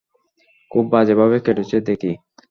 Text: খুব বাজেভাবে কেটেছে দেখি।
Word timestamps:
খুব 0.71 0.83
বাজেভাবে 0.91 1.37
কেটেছে 1.45 1.77
দেখি। 1.81 2.11